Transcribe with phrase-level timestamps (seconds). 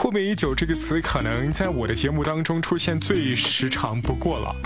[0.00, 4.56] 阔别已久这个词可能在我的节目当中出现最时长不过了。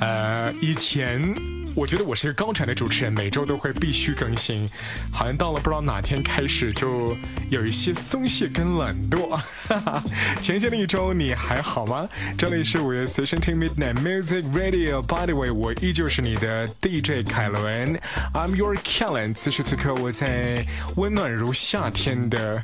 [0.00, 1.34] 呃，以前。
[1.74, 4.68] 我觉得我是一个高产的主持人，每周都会必须更新。
[5.10, 7.16] 好像到了不知道哪天开始，就
[7.48, 9.30] 有一些松懈跟懒惰。
[9.30, 10.04] 哈 哈
[10.42, 12.06] 前些的一周你还好吗？
[12.36, 15.00] 这里是五月随身听 midnight Music Radio。
[15.00, 17.98] By the way，我依旧是你的 DJ 凯伦。
[18.34, 19.32] I'm your Kellen。
[19.32, 20.66] 此时此刻，我在
[20.96, 22.62] 温暖如夏天的。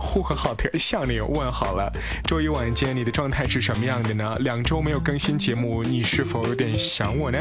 [0.00, 1.92] 呼和浩特向你问好了。
[2.24, 4.36] 周一晚间你的状态是什么样的呢？
[4.40, 7.38] 两周没有更新节目，你是否有点想我呢？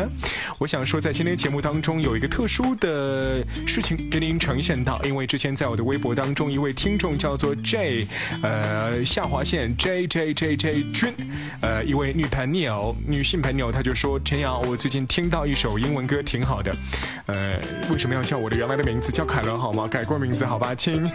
[0.58, 8.06] 我想说，在今天节目当中有一个特殊的事情给您呈现到，因为之前在我的微博当中，一位听众叫做 J，
[8.44, 11.14] 呃下划线 J J J J 君，
[11.62, 16.76] 呃一位女朋友，女性朋友，她就说陈瑶，我最近听到一首英文歌挺好的，
[17.28, 17.58] 呃
[17.90, 19.88] 为什么要叫我的原来的名字叫凯伦好吗？
[19.88, 21.10] 改过名字好吧，亲。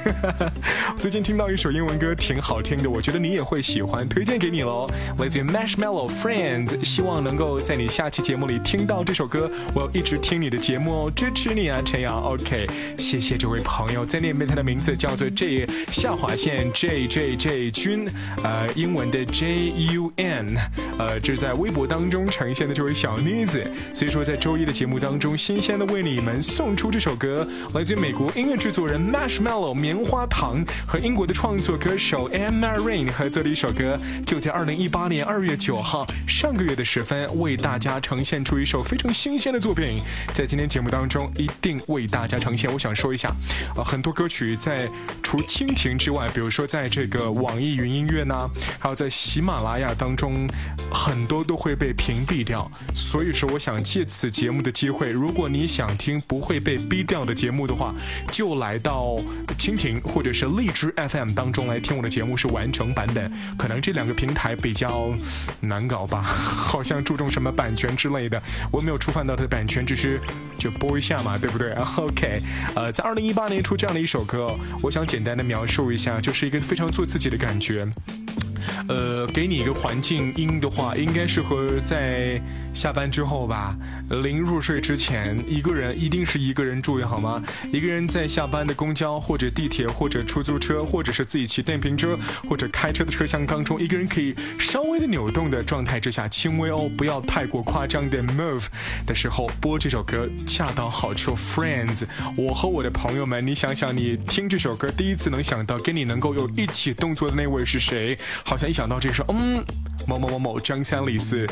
[0.97, 1.34] 最近听。
[1.35, 4.89] 听到一首英文歌挺好听的，我觉得你也会喜欢，推荐给你喽。
[5.19, 9.51] 来自于 Marshmallow Friends，希望能够在你下期节目里听到这首歌。
[9.75, 12.23] 我要一直听你的节目哦，支持你啊，陈阳。
[12.23, 14.07] OK，谢谢这位朋友。
[14.07, 18.09] 在那边他的名字，叫做 J 下划线 J J J 君，
[18.45, 20.57] 呃，英文的 J U N，
[21.01, 23.67] 呃，这是在微博当中呈现的这位小妮子。
[23.93, 27.45] 所以说，在周一的节目当中，新鲜的为你们送出这首歌，
[27.75, 31.24] 来自于美国音乐制作人 Marshmallow 棉花糖和英国。
[31.25, 39.99] 我的创作歌手 Emma Rain 合作的一首歌，就在二零一八年二月九号上个月的时分，为大家呈现出一首非常新鲜的作品，
[40.35, 42.71] 在今天节目当中一定为大家呈现。
[42.71, 43.35] 我想说一下，
[43.75, 44.87] 呃，很多歌曲在
[45.23, 48.37] 除蜻蜓之外，比如说在这个网易云音乐呢，
[48.79, 50.47] 还有在喜马拉雅当中，
[50.93, 52.71] 很多都会被屏蔽掉。
[52.95, 57.95] 所以说，我想借此节目的机会，如果你想听不会被逼掉的节目的话，
[58.31, 59.17] 就来到
[59.59, 61.14] 蜻蜓或者是荔枝 F。
[61.35, 65.15] 当中来听我的节目是完整版本，可能这两个平台比较
[65.61, 70.19] 难搞吧， 好像注重什么版权之类的，我没有触犯到它的版权，只是
[70.57, 71.73] 就播一下嘛，对不对？
[71.99, 72.41] OK，
[72.75, 77.87] 呃，在二零一八年出这样的一首歌，我想简单的描述一下，就是一个非常做自己的感觉。
[78.89, 82.41] 呃，给你一个环境音的话，应该适合在
[82.73, 83.77] 下班之后吧，
[84.23, 87.43] 临入睡之前，一个人一定是一个人注意好吗？
[87.73, 92.17] 一个人在下班的公交或者地铁或者出租车，或者是自己骑电瓶车
[92.49, 98.67] 或者开车的车厢当中，一个人可以稍微的扭动的状态之下，轻微哦，不要太过夸张的 move
[99.07, 101.35] 的时候播这首歌恰到好处。
[101.35, 102.05] Friends，
[102.37, 108.19] 我和我的朋友们，你想想，你听这首歌第一次能想到跟你能够有一起动作的那位是谁？
[108.45, 109.65] 好像想到这首，嗯，
[110.05, 111.47] 某某某某张三李四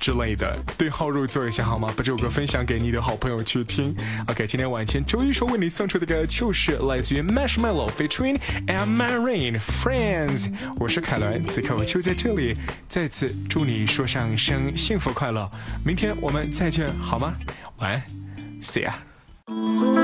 [0.00, 1.86] 之类的，对号入座一下好吗？
[1.96, 3.94] 把这首歌分享给你的好朋友去听。
[4.26, 8.36] OK，今天晚间周一说为你送出的歌就是来自于 Marshmallow featuring
[8.66, 10.52] Emma Rain Friends。
[10.80, 12.56] 我是凯伦，此刻我就在这里，
[12.88, 15.48] 再次祝你说上声幸福快乐。
[15.84, 17.32] 明天我们再见好吗？
[17.78, 18.02] 晚安
[18.60, 20.03] ，See ya。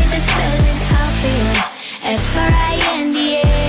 [0.00, 0.12] feel.
[0.12, 1.10] It spelling how
[2.02, 3.60] F-R-I-N-D-S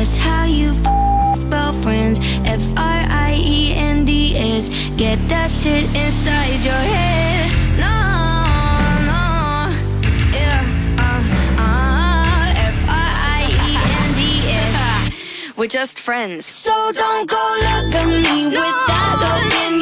[0.00, 0.72] That's how you
[1.34, 2.20] spell friends.
[2.46, 4.70] F R I E N D S.
[4.96, 7.50] Get that shit inside your head.
[7.76, 7.96] No,
[9.10, 9.20] no,
[10.32, 10.64] yeah.
[10.96, 11.20] Uh,
[11.60, 15.56] uh, F -R -I -E -N -D -S.
[15.58, 16.46] We're just friends.
[16.46, 19.79] So don't go look at me no, with that open